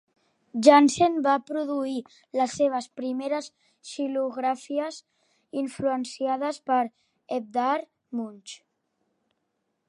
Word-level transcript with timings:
Janssen 0.67 1.17
va 1.25 1.33
produir 1.49 1.99
les 2.39 2.55
seves 2.61 2.87
primeres 3.01 3.49
xilografies, 3.91 4.97
influenciades 5.63 6.61
per 6.71 6.79
Edvard 7.39 7.87
Munch. 8.23 8.57